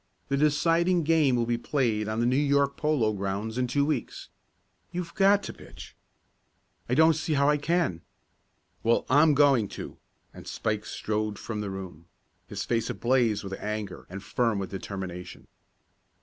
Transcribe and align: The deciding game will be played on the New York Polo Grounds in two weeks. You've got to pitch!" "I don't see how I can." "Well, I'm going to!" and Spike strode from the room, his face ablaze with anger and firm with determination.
The 0.29 0.35
deciding 0.37 1.03
game 1.03 1.35
will 1.35 1.45
be 1.45 1.59
played 1.59 2.07
on 2.09 2.19
the 2.19 2.25
New 2.25 2.35
York 2.35 2.75
Polo 2.75 3.13
Grounds 3.13 3.55
in 3.55 3.67
two 3.67 3.85
weeks. 3.85 4.29
You've 4.91 5.13
got 5.13 5.43
to 5.43 5.53
pitch!" 5.53 5.95
"I 6.89 6.95
don't 6.95 7.13
see 7.15 7.33
how 7.33 7.47
I 7.47 7.57
can." 7.57 8.01
"Well, 8.81 9.05
I'm 9.11 9.35
going 9.35 9.67
to!" 9.77 9.97
and 10.33 10.47
Spike 10.47 10.87
strode 10.87 11.37
from 11.37 11.61
the 11.61 11.69
room, 11.69 12.07
his 12.47 12.63
face 12.65 12.89
ablaze 12.89 13.43
with 13.43 13.53
anger 13.61 14.07
and 14.09 14.23
firm 14.23 14.57
with 14.57 14.71
determination. 14.71 15.45